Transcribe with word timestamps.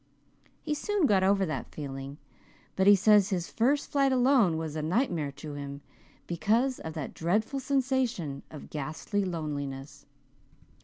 He 0.63 0.73
soon 0.73 1.05
got 1.05 1.21
over 1.21 1.45
that 1.45 1.69
feeling, 1.69 2.17
but 2.75 2.87
he 2.87 2.95
says 2.95 3.29
his 3.29 3.51
first 3.51 3.91
flight 3.91 4.11
alone 4.11 4.57
was 4.57 4.75
a 4.75 4.81
nightmare 4.81 5.31
to 5.33 5.53
him 5.53 5.81
because 6.25 6.79
of 6.79 6.95
that 6.95 7.13
dreadful 7.13 7.59
sensation 7.59 8.41
of 8.49 8.71
ghastly 8.71 9.23
loneliness." 9.23 10.07